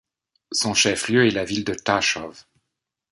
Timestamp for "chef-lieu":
0.73-1.27